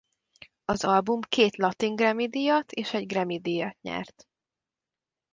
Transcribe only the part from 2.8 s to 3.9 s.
egy Grammy-díjat